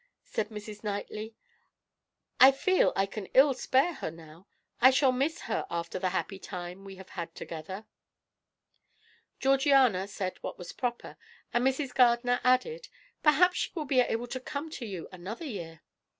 [0.23, 0.83] said Mrs.
[0.83, 1.35] Knightley.
[2.39, 4.47] "I feel I can ill spare her now;
[4.79, 7.85] I shall miss her after the happy time we have had together."
[9.39, 11.17] Georgiana said what was proper,
[11.53, 11.93] and Mrs.
[11.93, 12.87] Gardiner added:
[13.21, 15.83] "Perhaps she will be able to come to you another year."